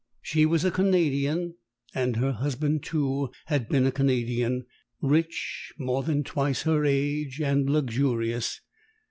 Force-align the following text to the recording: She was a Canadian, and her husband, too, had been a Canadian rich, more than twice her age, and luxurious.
She 0.23 0.47
was 0.47 0.65
a 0.65 0.71
Canadian, 0.71 1.57
and 1.93 2.15
her 2.15 2.31
husband, 2.31 2.81
too, 2.81 3.29
had 3.45 3.69
been 3.69 3.85
a 3.85 3.91
Canadian 3.91 4.65
rich, 4.99 5.73
more 5.77 6.01
than 6.01 6.23
twice 6.23 6.63
her 6.63 6.83
age, 6.83 7.39
and 7.39 7.69
luxurious. 7.69 8.61